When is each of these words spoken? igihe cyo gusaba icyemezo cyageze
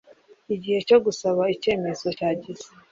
igihe 0.55 0.79
cyo 0.87 0.97
gusaba 1.05 1.41
icyemezo 1.55 2.05
cyageze 2.17 2.67